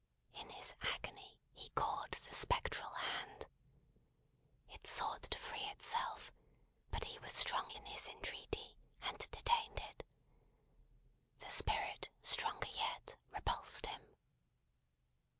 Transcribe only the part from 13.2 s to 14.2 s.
repulsed him.